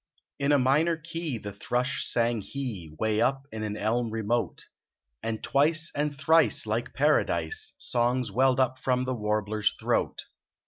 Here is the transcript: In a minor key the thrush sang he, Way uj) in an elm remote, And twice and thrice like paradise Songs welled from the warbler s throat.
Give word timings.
In 0.39 0.51
a 0.51 0.57
minor 0.57 0.97
key 0.97 1.37
the 1.37 1.53
thrush 1.53 2.07
sang 2.07 2.41
he, 2.41 2.95
Way 2.97 3.17
uj) 3.19 3.43
in 3.51 3.61
an 3.61 3.77
elm 3.77 4.09
remote, 4.09 4.65
And 5.21 5.43
twice 5.43 5.91
and 5.93 6.17
thrice 6.19 6.65
like 6.65 6.95
paradise 6.95 7.73
Songs 7.77 8.31
welled 8.31 8.79
from 8.79 9.05
the 9.05 9.13
warbler 9.13 9.59
s 9.59 9.69
throat. 9.79 10.23